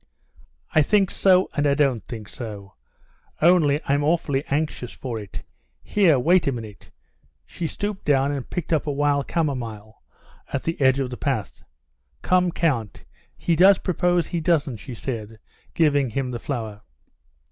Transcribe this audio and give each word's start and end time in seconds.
"I 0.71 0.81
think 0.81 1.11
so, 1.11 1.47
and 1.53 1.67
I 1.67 1.75
don't 1.75 2.03
think 2.07 2.27
so. 2.27 2.73
Only, 3.39 3.79
I'm 3.85 4.03
awfully 4.03 4.43
anxious 4.47 4.91
for 4.91 5.19
it. 5.19 5.43
Here, 5.83 6.17
wait 6.17 6.47
a 6.47 6.51
minute." 6.51 6.89
She 7.45 7.67
stooped 7.67 8.03
down 8.03 8.31
and 8.31 8.49
picked 8.49 8.71
a 8.71 8.79
wild 8.79 9.27
camomile 9.27 10.01
at 10.51 10.63
the 10.63 10.81
edge 10.81 10.97
of 10.99 11.11
the 11.11 11.17
path. 11.17 11.63
"Come, 12.23 12.51
count: 12.51 13.05
he 13.37 13.55
does 13.55 13.77
propose, 13.77 14.25
he 14.25 14.39
doesn't," 14.41 14.77
she 14.77 14.95
said, 14.95 15.37
giving 15.75 16.09
him 16.09 16.31
the 16.31 16.39
flower. 16.39 16.81